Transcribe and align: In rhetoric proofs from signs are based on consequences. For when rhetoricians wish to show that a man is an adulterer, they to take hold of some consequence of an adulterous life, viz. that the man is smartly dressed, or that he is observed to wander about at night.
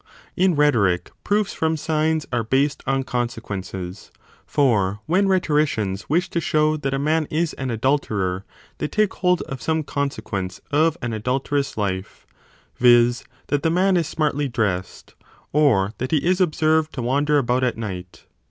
In 0.35 0.55
rhetoric 0.55 1.11
proofs 1.23 1.53
from 1.53 1.77
signs 1.77 2.25
are 2.33 2.43
based 2.43 2.81
on 2.87 3.03
consequences. 3.03 4.09
For 4.47 4.99
when 5.05 5.27
rhetoricians 5.27 6.09
wish 6.09 6.27
to 6.31 6.41
show 6.41 6.75
that 6.75 6.95
a 6.95 6.97
man 6.97 7.27
is 7.29 7.53
an 7.53 7.69
adulterer, 7.69 8.43
they 8.79 8.87
to 8.87 8.95
take 8.95 9.13
hold 9.13 9.43
of 9.43 9.61
some 9.61 9.83
consequence 9.83 10.59
of 10.71 10.97
an 11.03 11.13
adulterous 11.13 11.77
life, 11.77 12.25
viz. 12.77 13.23
that 13.49 13.61
the 13.61 13.69
man 13.69 13.95
is 13.95 14.07
smartly 14.07 14.47
dressed, 14.47 15.13
or 15.53 15.93
that 15.99 16.09
he 16.09 16.17
is 16.25 16.41
observed 16.41 16.93
to 16.93 17.03
wander 17.03 17.37
about 17.37 17.63
at 17.63 17.77
night. 17.77 18.25